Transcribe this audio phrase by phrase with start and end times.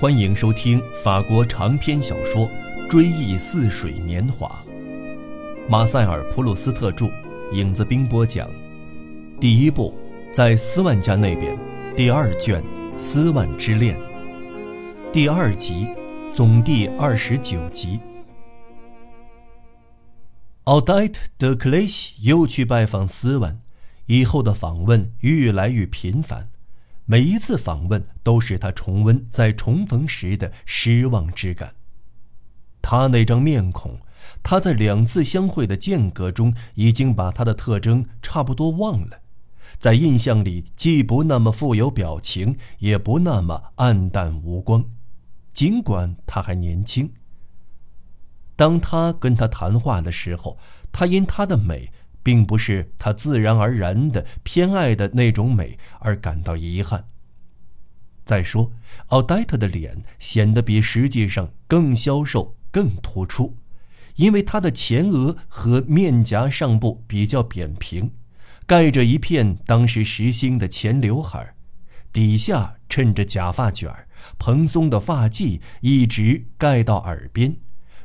[0.00, 2.48] 欢迎收听法国长篇小说
[2.88, 4.64] 《追忆似水年华》，
[5.68, 7.10] 马塞尔·普鲁斯特著，
[7.52, 8.48] 影子兵播讲。
[9.38, 9.94] 第一部，
[10.32, 11.54] 在斯万家那边，
[11.94, 12.62] 第二卷
[12.98, 13.94] 《斯万之恋》，
[15.12, 15.86] 第二集，
[16.32, 18.00] 总第二十九集。
[20.64, 23.60] 奥黛特·德克雷西又去拜访斯万，
[24.06, 26.49] 以后的访问愈来愈频繁。
[27.10, 31.74] 每一次访问都使他重温在重逢时的失望之感。
[32.80, 33.98] 他那张面孔，
[34.44, 39.22] 他在两次相会的间隔中已经把他的特征差不多忘了，
[39.76, 44.84] 在印象里既不那么富有表情，也不那么黯淡无光。
[45.52, 47.12] 尽管他还年轻。
[48.54, 50.56] 当他跟他谈话的时候，
[50.92, 51.92] 他因他的美。
[52.30, 57.06] 并不是他自然而然的偏爱的那种美而感到遗憾。
[58.24, 58.70] 再说，
[59.08, 63.56] 奥黛特的脸显得比实际上更消瘦、更突出，
[64.14, 68.12] 因为她的前额和面颊上部比较扁平，
[68.64, 71.56] 盖着一片当时时兴的前刘海
[72.12, 73.92] 底下衬着假发卷
[74.38, 77.56] 蓬松的发髻一直盖到耳边。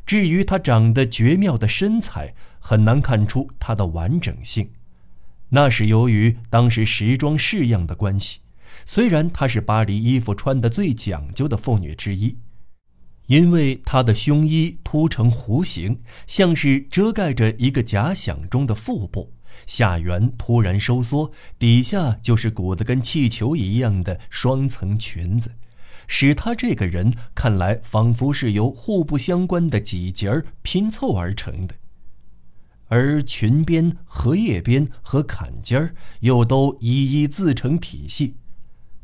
[0.06, 4.70] 至于她长得绝妙的身材，很难看出她的完整性，
[5.50, 8.40] 那是由于当时时装式样的关系。
[8.86, 12.38] 虽然她是巴黎衣服穿得最讲究的妇女之一，
[13.28, 19.34] 因为她的胸衣凸成弧形，像是遮盖着一个假想中的腹部，
[19.66, 25.56] 下缘突然收缩，底下就是鼓得跟气球一样的双层裙子，
[26.08, 31.76] 使他这个人看来仿佛是由互不相关的几节儿拼凑而成的。
[32.88, 38.36] 而裙边、荷叶边和坎肩儿又都一一自成体系，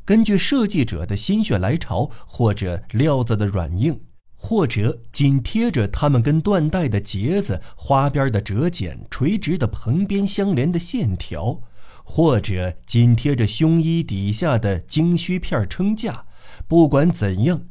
[0.06, 4.00] 根据设计者的心血来潮，或者料子的软硬，
[4.36, 11.62] 或者紧贴着它们跟缎带的结子、花边的折剪、垂直的蓬边相连的线条，
[12.04, 16.26] 或者紧贴着胸衣底下的精须片撑架，
[16.72, 17.68] 不管怎样，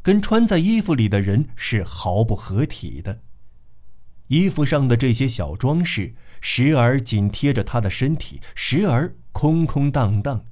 [0.00, 3.20] 跟穿在衣服里的人是毫不合体的。
[4.28, 10.44] 衣服上的这些小装饰，时而紧贴着他的身体，时而空空荡荡，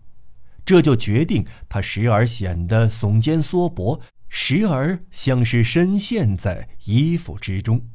[0.65, 7.87] 这就决定他时而显得耸肩缩脖，时而像是深陷在衣服之中。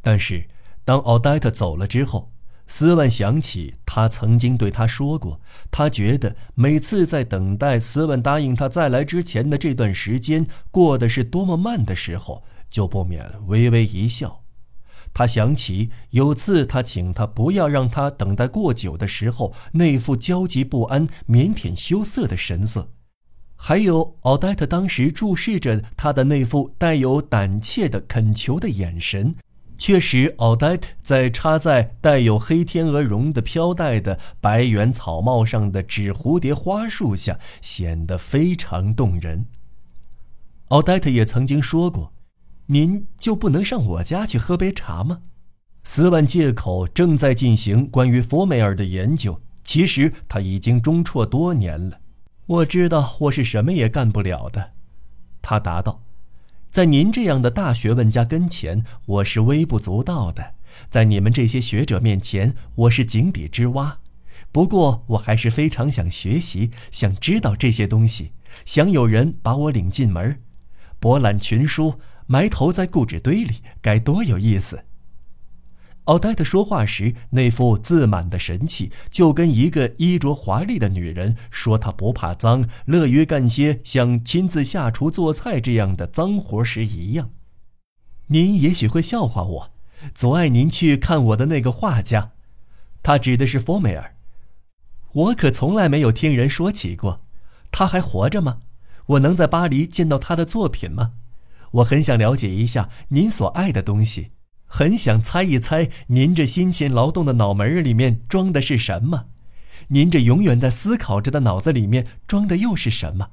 [0.00, 0.48] 但是，
[0.82, 2.32] 当奥黛特走了之后，
[2.66, 14.40] 斯万想起他曾经对他说过，他觉得每次在等待斯万答应他再来之前的这段时间过得是多么慢的时候，就不免微微一笑。
[15.12, 22.88] 他想起有次他请他不要让他等待过久的时候，那副焦急不安、腼腆羞涩的神色，
[23.54, 29.36] 还有奥黛特当时注视着他的那副带有胆怯的恳求的眼神，
[29.76, 39.46] 确实奥黛特在插在带有黑天鹅绒的飘带的白圆草帽上的纸蝴蝶花束下显得非常动人。
[40.68, 42.12] 奥黛特也曾经说过。
[42.68, 45.20] 您就不能上我家去喝杯茶吗？
[45.82, 52.00] 斯万借口正在进行关于佛梅尔的研究，其实他已经中辍多年了。
[52.46, 54.72] 我知道我是什么也干不了的，
[55.42, 56.03] 他答道。
[56.74, 60.54] 在您这样的大学问家跟前，我是微不足道的；
[60.90, 64.00] 在你们这些学者面前，我是井底之蛙。
[64.50, 68.32] 不过，我还是非常想学习，想知道这些东西，
[68.64, 70.40] 想有人把我领进门，
[70.98, 72.00] 博览群书。
[72.26, 74.82] 埋头在故纸堆里，该多有意思！
[76.04, 87.30] 奥黛特说话时那副自满的神气，就跟一个衣着华丽的女人说她不怕脏，乐于干些像亲自下厨做菜这样的脏活时一样。
[88.26, 89.70] 您也许会笑话我，
[90.14, 92.32] 阻碍您去看我的那个画家，
[93.02, 94.14] 他指的是佛梅尔。
[95.12, 97.22] 我可从来没有听人说起过，
[97.70, 98.58] 他还活着吗？
[99.06, 101.12] 我能在巴黎见到他的作品吗？
[101.72, 104.30] 我很想了解一下您所爱的东西，
[104.76, 109.26] 很想猜一猜您这辛勤劳动的脑门儿里面装的是什么，
[109.90, 113.30] 您这永远在思考着的脑子里面装的又是什么？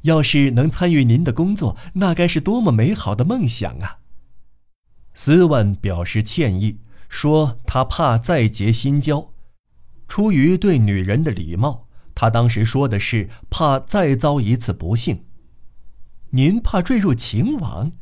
[0.00, 3.98] 要是能参与您的工作，那该是多么美好的梦想啊！
[5.14, 9.30] 斯万表示歉意，说他怕再结新交，
[10.08, 11.86] 出于对女人的礼貌，
[12.16, 15.22] 他当时说的是怕再遭一次不幸。
[16.30, 17.92] 您怕坠入情网，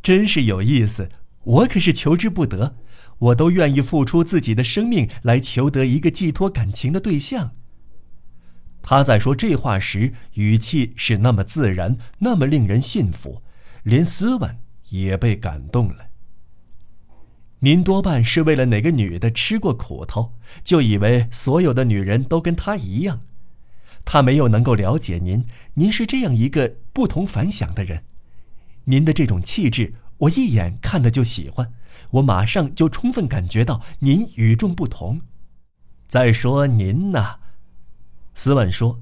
[0.00, 1.10] 真是有意思。
[1.48, 2.76] 我可是求之不得，
[3.18, 7.52] 我都愿意付出自己的生命来求得一个寄托感情的对象。
[8.82, 13.42] 他在说这话时，语气是那么自然，那么令人信服，
[13.82, 14.58] 连斯文
[14.90, 16.08] 也被感动了。
[17.60, 23.22] 您多半是为了哪个女的吃过苦头，就以为所有的女人都跟她一样。
[24.04, 28.04] 他没有能够了解您，您是这样一个不同凡响的人。
[28.84, 31.72] 您的这种气质，我一眼看了就喜欢，
[32.12, 35.20] 我马上就充分感觉到您与众不同。
[36.06, 37.40] 再说您呢，
[38.34, 39.00] 斯文说：“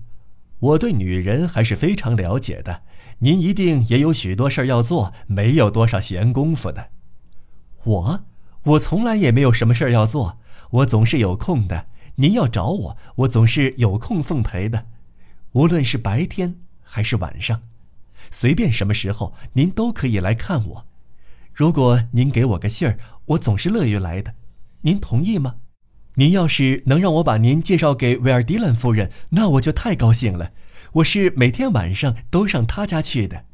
[0.60, 2.82] 我对女人还是非常了解的。
[3.20, 6.90] 您一定也有许多事儿要做，没有多少闲工夫的。
[7.84, 8.24] 我，
[8.64, 10.38] 我从来也没有什么事儿要做，
[10.70, 11.86] 我总是有空的。
[12.16, 14.86] 您要找我，我总是有空奉陪的。
[15.52, 17.62] 无论是白天还是晚上，
[18.30, 20.85] 随便什么时候，您都可以来看我。
[21.56, 24.34] 如果您给我个信儿，我总是乐于来的。
[24.82, 25.54] 您同意吗？”
[26.16, 30.52] 您要是能让我把您介绍给维尔迪兰夫人，那我就太高兴了。
[30.92, 33.46] 我是每天晚上都上她家去的。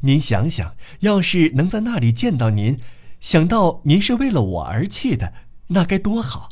[0.00, 2.80] 您想想，要是能在那里见到您，
[3.20, 5.34] 想到您是为了我而去的，
[5.66, 6.48] 那该多好。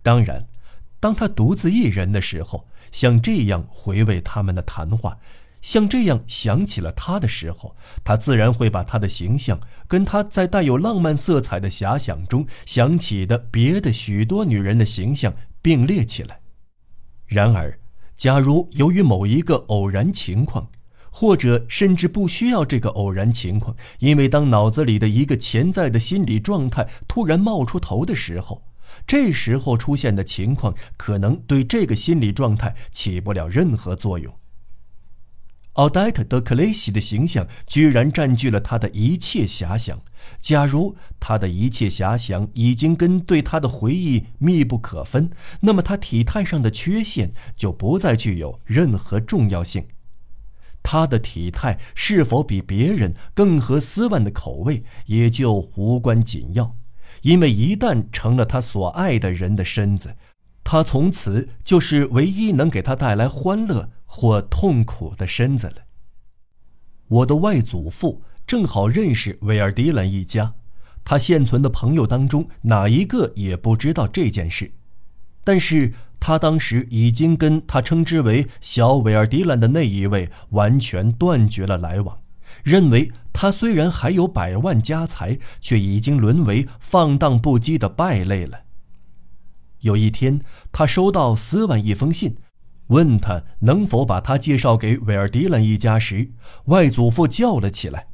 [0.00, 0.46] 当然，
[1.00, 5.18] 当他独自一人的时候，像这样回味他们的谈话。
[5.68, 15.30] 像这样想起了他的时候，他自然会把他的形象跟他在带有浪漫色彩的遐想中想起的别的许多女人的形象
[15.60, 16.40] 并列起来。
[17.26, 17.78] 然而，
[18.16, 20.70] 假如由于某一个偶然情况，
[21.10, 28.62] 或者甚至不需要这个偶然情况，因为当脑子里的一个潜在的心理状态突然冒出头的时候，
[29.06, 34.34] 这时候出现的情况可能对这个心理状态起不了任何作用。
[35.78, 40.02] 奥黛特·德克雷西的形象居然占据了他的一切遐想。
[40.40, 45.30] 假如他的一切遐想已经跟对他的回忆密不可分，
[45.60, 49.86] 那么他体态上的缺陷就不再具有任何重要性。
[50.82, 56.74] 他的体态是否比别人更合斯万的口味，也就无关紧要，
[57.22, 60.16] 因为一旦成了他所爱的人的身子，
[60.70, 63.88] 他从此就是唯一能给他带来欢乐。
[64.10, 65.74] 或痛苦的身子了。
[67.08, 70.54] 我的外祖父正好认识维尔迪兰一家，
[71.04, 74.72] 他现存的朋友当中哪一个也不知道这件事，
[75.44, 82.22] 但是他当时已经跟他称之为小维尔迪兰的那一位完全断绝了来往，
[82.64, 88.62] 认为他虽然还有百万家财，却已经沦为放荡不羁的败类了。
[89.80, 90.40] 有一天，
[90.72, 92.36] 他收到斯万一封信。
[92.88, 96.30] 问他能否把他介绍给韦尔迪兰一家时，
[96.66, 98.06] 外祖父叫了起来：“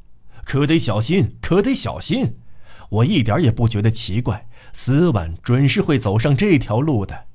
[0.43, 2.35] 可得小心，可得小心！
[2.89, 7.27] 我一点也不觉得奇怪，斯万准是会走上这条路的，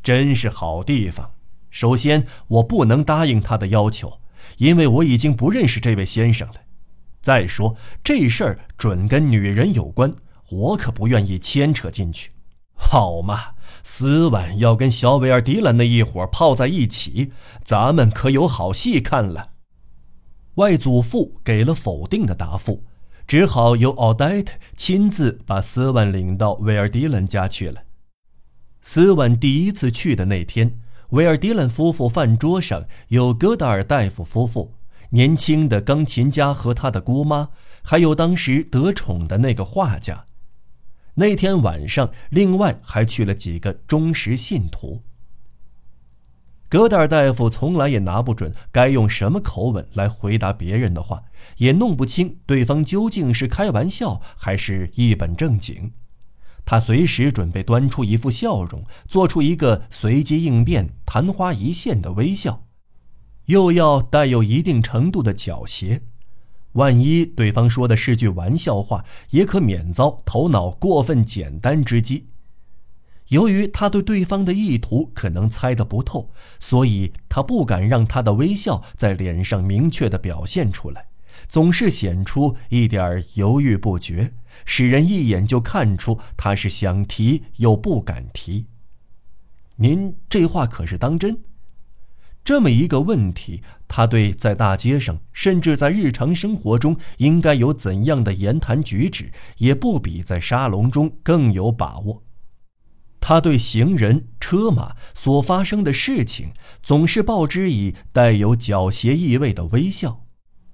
[0.00, 1.32] 真是好地方。
[1.70, 4.20] 首先，我不能答应他的要求，
[4.58, 6.54] 因为我已经不认识这位先生了。
[7.20, 7.74] 再说，
[8.04, 10.14] 这事儿准跟女人有关，
[10.50, 12.30] 我可不愿意牵扯进去。
[12.76, 13.54] 好嘛。”
[13.88, 17.30] 斯万要跟小维尔迪兰那一伙泡在一起，
[17.62, 19.50] 咱们可有好戏看了。
[20.56, 22.82] 外祖父给了否定的答复，
[23.28, 27.82] 只好由奥黛特亲自把斯万领到维尔迪兰家去了。
[28.82, 30.80] 斯万第一次去的那天，
[31.10, 34.74] 维尔迪兰夫妇饭桌上有戈达尔大夫夫妇、
[35.10, 37.50] 年轻的钢琴家和他的姑妈，
[37.82, 40.24] 还有当时得宠的那个画家。
[41.16, 45.02] 那天晚上，另外还去了几个忠实信徒。
[46.68, 51.22] 格达尔大夫从来也拿不准该用什么口吻来回答别人的话，
[51.58, 55.92] 也弄不清对方究竟是开玩笑还是一本正经。
[56.64, 62.64] 他随时准备端出一副笑容，做出一个随机应变、昙花一现的微笑，
[63.44, 66.00] 又要带有一定程度的狡黠。
[66.76, 72.28] 万一对方说的是句玩笑话，也可免遭头脑过分简单之击。
[73.28, 76.30] 由于他对对方的意图可能猜得不透，
[76.60, 81.08] 所以他不敢让他的微笑在脸上明确地表现出来，
[81.48, 84.32] 总是显出一点犹豫不决，
[84.64, 88.66] 使人一眼就看出他是想提又不敢提。
[89.76, 91.38] 您这话可是当真？
[92.46, 102.22] 这么一个问题，他对在大街上，甚至在日常生活中应该有怎样的言谈举止，也不比在沙龙中更有把握。
[103.18, 106.52] 他对行人、车马所发生的事情，
[106.84, 110.22] 总是报之以带有狡黠意味的微笑。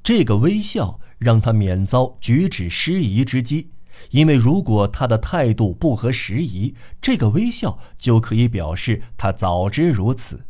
[0.02, 3.70] 这个微笑让他免遭举止失仪之机，
[4.10, 10.44] 因为如果他的态度不合时宜，这个微笑就可以表示他早知如此。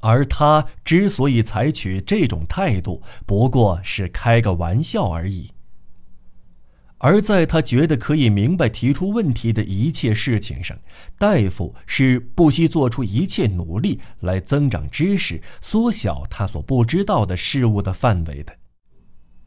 [0.00, 5.50] 而他之所以采取这种态度，不过是开个玩笑而已。
[7.02, 10.78] 而在他觉得可以明白提出问题的一切事情上，
[11.18, 18.54] 大夫是不惜做出一切努力来增长知识、缩小他所不知道的事物的范围的。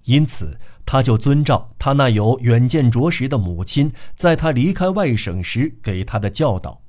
[0.06, 6.83] 因此，他就遵照他那有远见卓识的母亲在他离开外省时给他的教导：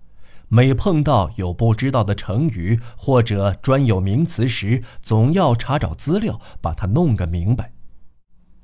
[0.49, 7.73] 每碰到有不知道的成语或者专有名词时，总要查找资料，把它弄个明白。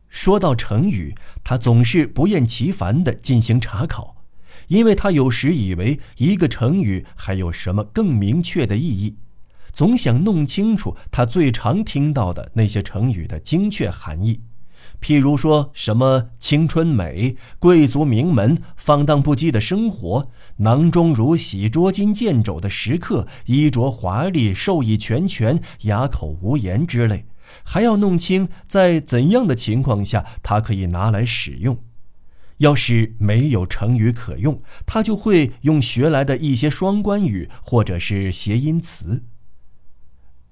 [0.08, 4.16] 说到成语，他总是不厌其烦地进行查考，
[4.68, 9.16] 因为他有时以为一个成语还有什么更明确的意义，
[9.72, 14.40] 总想弄清楚他最常听到的那些成语的精确含义。
[15.00, 20.28] 譬如说什么“青春美”“贵族名门”“放荡不羁的生活
[20.58, 27.26] ”“囊中如洗捉襟见肘的时刻”“衣着华丽”“授意全权”“哑口无言”之类。
[27.64, 31.78] 还要弄清在怎样的情况下它可以拿来使用。
[32.58, 39.24] 要是没有成语可用，他就会用学来的一些双关语或者是谐音词。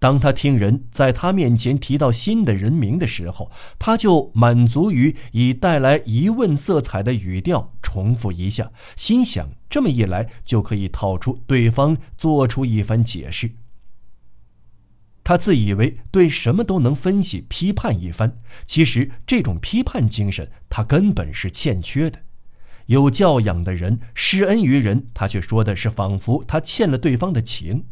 [0.00, 13.50] 当他听人在他面前提到新的人名的时候，他就满足于以带来疑问色彩的语调重复一下，心想这么一来就可以套出对方做出一番解释。
[15.24, 22.20] 他自以为对什么都能分析批判一番，其实这种批判精神他根本是欠缺的。
[22.86, 27.84] 有教养的人施恩于人，他却说的是仿佛他欠了对方的情，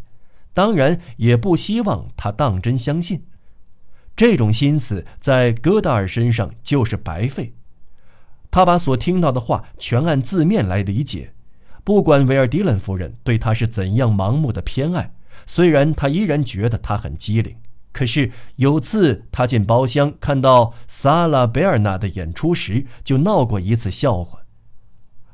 [0.57, 3.27] 当然也不希望他当真相信。
[4.17, 7.53] 这种心思在戈达尔身上就是白费。
[8.51, 11.35] 他把所听到的话全按字面来理解，
[11.85, 15.13] 不管维尔迪伦夫人对他是怎样盲目的偏爱。
[15.45, 17.57] 虽然他依然觉得他很机灵，
[17.93, 24.39] 可是有次他进包厢看到萨拉贝尔纳的演出时，就闹过一次笑话。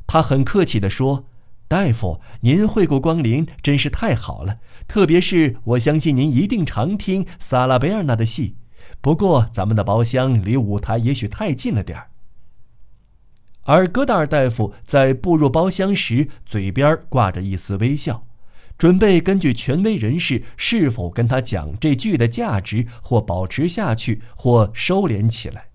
[0.08, 1.26] 他很客气地说
[1.72, 4.58] ：“大夫，您惠顾光临，真是太好了。
[4.86, 8.56] 特别是我相信您一定常听萨拉贝尔纳的戏。
[9.00, 12.10] 不过咱们的包厢离舞台也许太近了点儿。”
[13.64, 18.26] 而戈达尔大夫在步入包厢时，嘴边挂着一丝微笑。
[18.76, 25.68] 准备根据权威人士是否跟他讲这剧的价值，或保持下去，或收敛起来，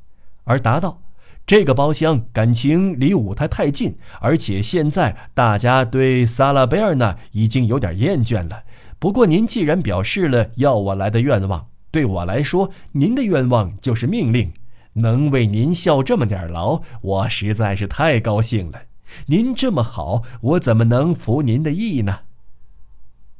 [0.43, 1.01] 而达到
[1.47, 8.65] 这个包厢感情离舞台太近，而且现在大家对萨拉贝尔娜已经有点厌倦了。
[8.99, 14.51] 不过您既然表示了要我来的愿望，对我来说，您的愿望就是命令。
[14.95, 18.81] 能为您效这么点劳，我实在是太高兴了。
[19.27, 22.21] 您这么好，我怎么能服您的意呢？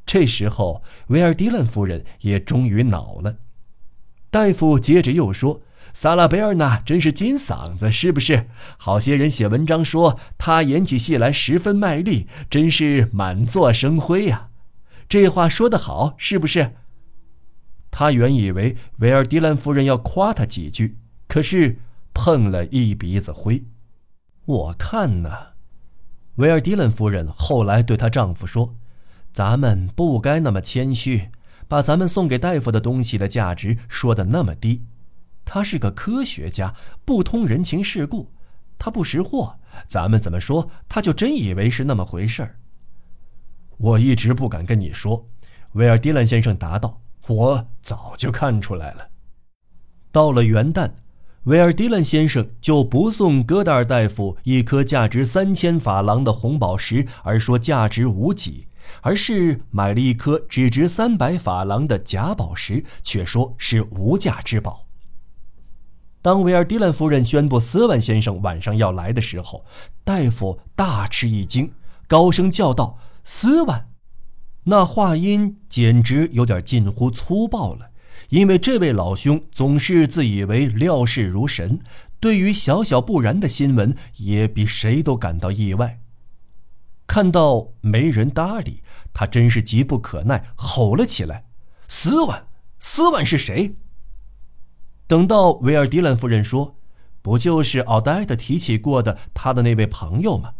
[0.06, 3.36] 这时候，维尔迪兰夫人也终于恼了。
[4.30, 5.60] 大夫接着又说
[6.00, 8.48] ：“萨拉贝尔纳真是金嗓子，是不是？
[8.76, 14.50] 好些人写文章说他演起戏来十分卖力，真是满座生辉呀。
[15.08, 16.76] 这话说得好，是不是？”
[17.90, 21.80] 他原以为维尔迪兰夫人要夸他几句，可是
[22.14, 23.64] 碰了一鼻子灰。
[24.44, 25.30] 我看呢，
[26.36, 28.76] 维尔迪兰夫人后来对她丈夫说。
[29.32, 31.30] 咱们不该那么谦虚，
[31.66, 34.84] 把咱们送给大夫的东西的价值说的那么低。
[35.50, 36.74] 他是个科学家，
[37.06, 38.30] 不通人情世故，
[38.78, 42.56] 他不识货，咱们怎么说他就真以为是那么回事儿？
[43.78, 45.26] 我一直不敢跟你说，
[45.72, 47.00] 威尔迪兰先生答道。
[47.28, 49.08] 我早就看出来了。
[50.12, 50.90] 到了元旦，
[51.44, 58.66] 威尔迪兰先生就不送戈达尔大夫一颗价值三千法郎的红宝石，而说价值无几。
[59.00, 64.87] 而是买了一颗只值三百法郎的假宝石，却说是无价之宝。
[66.20, 69.64] 当维尔迪兰夫人宣布斯万先生晚上要来的时候，
[70.04, 71.72] 大夫大吃一惊，
[72.06, 73.88] 高声叫道：“斯万！”
[74.64, 77.90] 那话音简直有点近乎粗暴了，
[78.30, 81.78] 因为这位老兄总是自以为料事如神，
[82.20, 86.00] 对于小小不然的新闻也比谁都感到意外。
[87.06, 88.82] 看到没人搭理
[89.14, 91.46] 他，真是急不可耐，吼了起来
[91.88, 92.48] ：“斯万，
[92.78, 93.76] 斯万是谁？”
[95.08, 96.76] 等到维尔迪兰夫人说
[97.22, 100.52] ：“不就是奥黛特提起过的他的那位朋友吗？”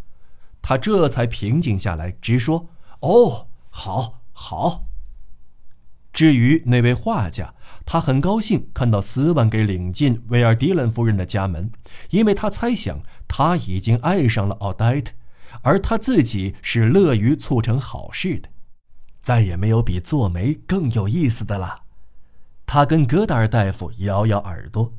[0.62, 4.86] 他这才平静下来，直说：“哦，好，好。”
[6.14, 11.70] 至于那位画家，他很高兴看到斯万给领进维尔迪兰夫人的家门，
[12.10, 15.12] 因为他猜想他已经爱上了奥黛特。
[15.62, 18.48] 而他自己是乐于促成好事的。
[19.20, 21.82] 再也没有比做媒更有意思的了。
[22.70, 24.92] 他跟戈达尔大夫摇摇耳朵：“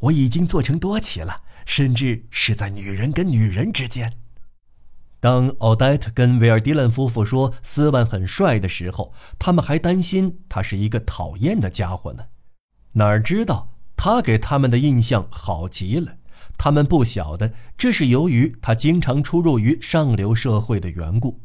[0.00, 4.12] 我已经做成多奇了，甚至是在女人跟女人之间。”
[5.18, 12.24] 当奥黛特跟维尔迪兰夫妇说斯万很帅的时候，他们还担心他是一个讨厌的家伙呢。
[12.92, 16.18] 哪知道他给他们的印象好极了。
[16.58, 21.40] 他们不晓得，这是由于他经常出入于上流社会的缘故。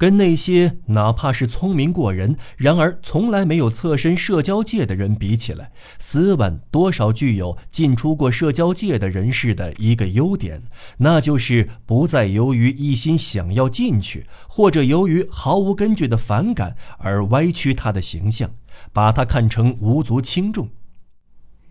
[0.00, 10.62] 跟那些哪怕是聪明过人，然而从来没有侧身社交界的人比起来，斯万多少具有进出过社交界的人士的一个优点，
[10.96, 18.52] 那就是不再由于一心想要进去，或者由于毫无根据的反感而歪曲他的形象，
[18.94, 20.70] 把他看成无足轻重。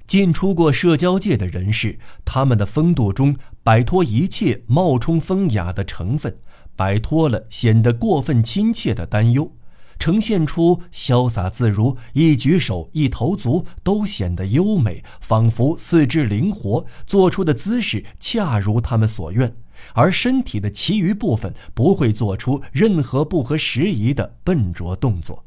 [0.06, 6.38] 进出过社交界的人士，他们的风度中摆脱一切冒充风雅的成分，
[6.80, 9.52] 摆脱了显得过分亲切的担忧，
[10.00, 19.54] 呈现出潇洒自如，一举手一投足都显得优美，仿佛四肢灵活，做出的姿势恰如他们所愿，
[19.94, 25.44] 而身体的其余部分不会做出任何不合时宜的笨拙动作。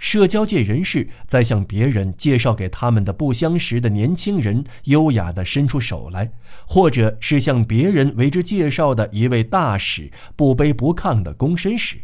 [0.00, 6.32] 社交界人士在向别人介绍给他们的不相识的年轻人优雅地伸出手来，
[6.66, 11.98] 或者是向别人为之介绍的一位大使不卑不亢地躬身时，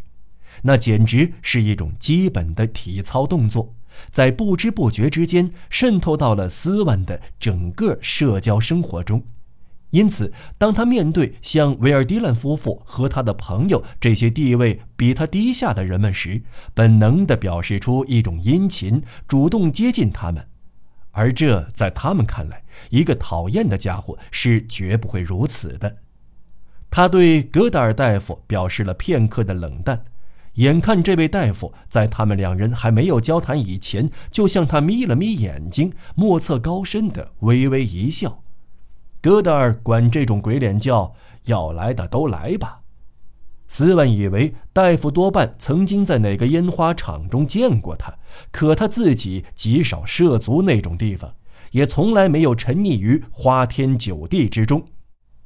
[0.61, 3.73] 那简直是一种基本的体操动作，
[4.11, 9.23] 在不知不觉之间渗透到了斯万的整个社交生活中。
[9.91, 16.41] 因此，当他面对像维尔迪兰夫妇和他的朋友这些地位比他低下的人们时，
[16.73, 20.47] 本能地表示出一种殷勤，主动接近他们。
[21.11, 25.97] 而这在他们看来，一个讨厌的家伙是绝不会如此的。
[26.91, 30.03] 他对戈达尔大夫表示了片刻的冷淡，
[30.55, 38.43] 眼看这位大夫在他们两人还没有交谈以前，就向他眯了眯眼睛，莫测高深地微微一笑。
[39.21, 41.13] 戈达尔管这种鬼脸叫
[41.45, 42.81] “要来的都来吧”。
[43.67, 48.17] 斯万以为大夫多半曾经在哪个烟花场中见过他，
[48.51, 51.33] 可他自己极少涉足那种地方，
[51.71, 54.85] 也从来没有沉溺于花天酒地之中。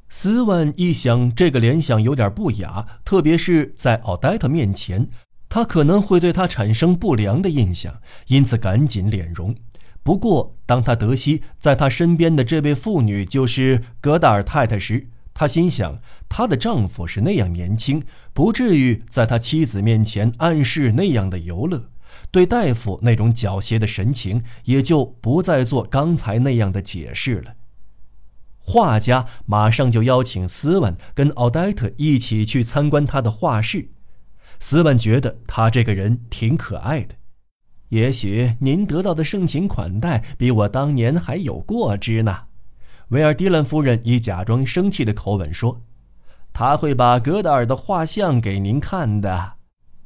[0.09, 5.07] 斯万一想这个联想有点不雅，特别是在奥黛特面前，
[5.49, 9.55] 他可能会对他产生不良的印象，因此赶紧脸容。
[10.03, 21.89] 不过，当他得悉在他身边的这位妇女就是格达尔太太时，他心想，她的丈夫是那样年轻，不至于在他妻子面前暗示那样的游乐。
[22.31, 27.53] 对大夫那种狡黠的神情，也就不再做刚才那样的解释了。
[28.57, 33.89] 画家马上就邀请斯文跟奥黛特一起去参观他的画室。
[34.59, 37.15] 斯文觉得他这个人挺可爱的。
[37.91, 42.43] 也许您得到的盛情款待比我当年还有过之呢，
[43.09, 45.81] 维尔迪兰夫人以假装生气的口吻说
[46.53, 49.55] ：“他会把戈达尔的画像给您看的，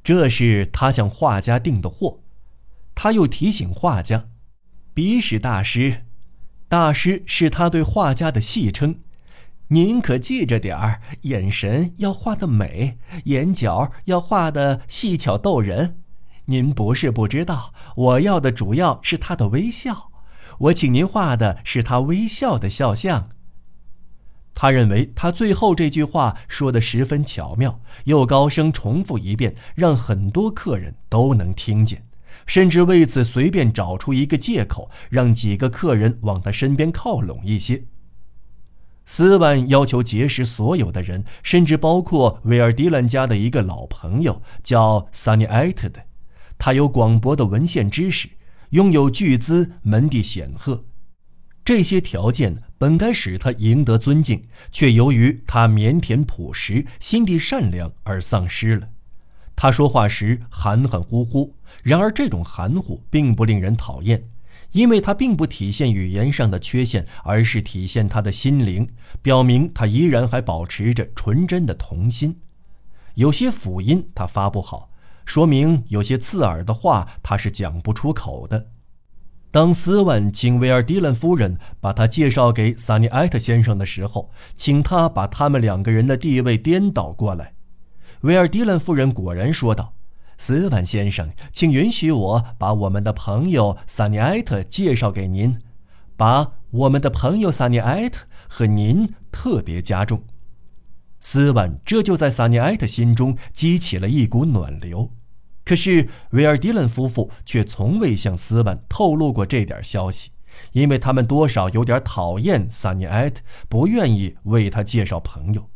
[0.03, 2.21] 这是他向画家订的货。”
[2.95, 4.29] 他又提醒画家
[4.95, 6.05] ：“比使大师，
[6.67, 9.01] 大师是他对画家的戏称，
[9.67, 15.99] 您可记着点儿，眼神要画的美，眼角要画的细巧逗人。”
[16.45, 20.11] 您不是不知道，我要的主要是他的微笑。
[20.59, 23.29] 我请您画的是他微笑的肖像。
[24.53, 32.05] 他认为他最后这句话说的十分巧妙，又高声重复一遍，让很多客人都能听见，
[32.45, 37.83] 甚至为此随便找出一个借口，让几个客人往他身边靠拢一些。
[39.05, 46.05] 斯万要求结识所有的人，甚至包括维尔迪兰家的一个老朋友，叫萨尼埃特的。
[46.57, 48.29] 他有广博的文献知识，
[48.69, 50.85] 拥有巨资，门第显赫，
[51.63, 58.89] 这些条件本该使他赢得尊敬，却由于他腼腆朴实、心地善良而丧失了。
[59.55, 64.23] 他说话时含含糊糊，然而这种含糊并不令人讨厌，
[64.71, 68.87] 因为他并不体现语言上的缺陷，而是体现他的心灵，
[69.21, 72.41] 表明他依然还保持着纯真的童心。
[73.13, 74.89] 有些辅音他发不好。
[75.25, 78.67] 说明有些刺耳的话他是讲不出口的。
[79.51, 87.53] 当斯万请维尔迪兰夫人把他介绍给萨尼埃特先生的时候，请他把他们两个人的地位颠倒过来。
[88.21, 89.93] 维尔迪兰夫人果然说道
[90.37, 95.57] ：“斯万先生，请允许我把我们的朋友萨尼埃特介绍给您，
[96.17, 100.21] 把我们的朋友萨尼埃特和您特别加重。”
[101.27, 105.09] 斯万这就在萨尼埃特心中激起了一股暖流。
[105.63, 110.29] 可是维尔迪伦夫妇却从未向斯万透露过这点消息，
[110.73, 115.67] 因为他们多少有点讨厌萨尼埃特，不愿意为他介绍朋友。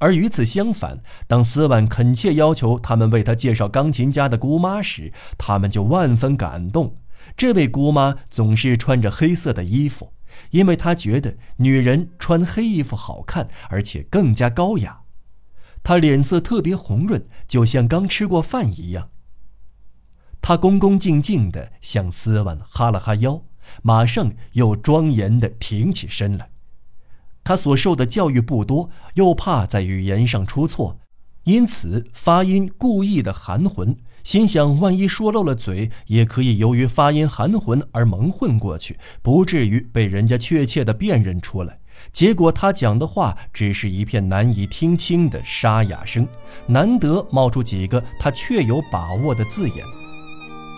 [0.00, 6.96] 而与此相反，当斯万恳切要求他们为他介绍钢琴家的姑妈时，他们就万分感动。
[7.36, 10.12] 这位姑妈总是穿着黑色的衣服，
[10.50, 15.02] 因为他觉得女人穿黑衣服好看，而且更加高雅。
[15.82, 19.10] 她脸色特别红润，就像刚吃过饭一样。
[20.40, 23.42] 她恭恭敬敬地向斯万哈了哈腰，
[23.82, 26.50] 马上又庄严地挺起身来。
[27.44, 30.98] 他所受的教育不多，又怕在语言上出错，
[31.44, 33.96] 因此发音故意的含混。
[34.28, 41.78] 心想，万一说漏了嘴，也可以由于发音含混而蒙混过去，不至于被人家确切的辨认出来。
[42.12, 46.28] 结果他讲的话只是一片难以听清的沙哑声，
[46.66, 49.82] 难得冒出几个他确有把握的字眼。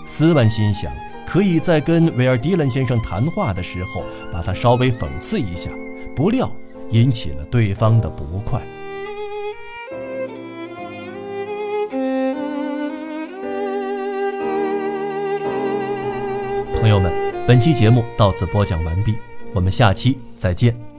[0.06, 0.88] 斯万心想，
[1.26, 5.68] 可以在跟维尔迪兰先生谈话的时候，把他稍微讽刺一下。
[6.14, 6.48] 不料
[6.92, 8.62] 引起了对方的不快。
[16.80, 17.12] 朋友们，
[17.46, 19.14] 本期节目到此播讲完毕，
[19.52, 20.89] 我们下期再见。